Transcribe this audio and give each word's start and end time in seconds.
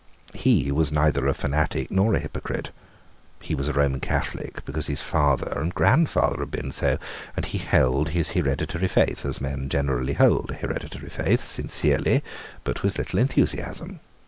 He 0.33 0.71
was 0.71 0.91
neither 0.91 1.27
a 1.27 1.33
fanatic 1.35 1.91
nor 1.91 2.15
a 2.15 2.19
hypocrite. 2.19 2.71
He 3.39 3.53
was 3.53 3.67
a 3.67 3.73
Roman 3.73 3.99
Catholic 3.99 4.65
because 4.65 4.87
his 4.87 4.99
father 5.01 5.53
and 5.55 5.75
grandfather 5.75 6.39
had 6.39 6.49
been 6.49 6.71
so; 6.71 6.97
and 7.35 7.45
he 7.45 7.59
held 7.59 8.09
his 8.09 8.29
hereditary 8.31 8.87
faith, 8.87 9.27
as 9.27 9.39
men 9.39 9.69
generally 9.69 10.13
hold 10.13 10.49
a 10.49 10.55
hereditary 10.55 11.09
faith, 11.09 11.43
sincerely, 11.43 12.23
but 12.63 12.81
with 12.81 12.97
little 12.97 13.19
enthusiasm. 13.19 13.99